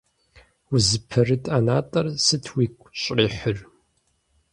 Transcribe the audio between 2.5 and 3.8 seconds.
уигу щӀрихьыр?